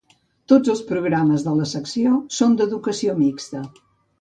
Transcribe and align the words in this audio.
Tots 0.53 0.71
els 0.73 0.81
programes 0.91 1.45
de 1.49 1.53
la 1.59 1.67
secció 1.73 2.17
són 2.39 2.59
d"educació 2.63 3.17
mixta. 3.21 3.63